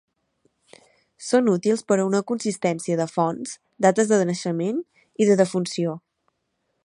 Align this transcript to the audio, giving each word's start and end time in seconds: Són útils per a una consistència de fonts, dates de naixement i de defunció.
Són 1.25 1.51
útils 1.51 1.83
per 1.91 1.97
a 1.99 2.07
una 2.07 2.21
consistència 2.31 2.97
de 3.03 3.07
fonts, 3.13 3.55
dates 3.87 4.11
de 4.13 4.21
naixement 4.33 4.83
i 5.25 5.29
de 5.31 5.41
defunció. 5.45 5.97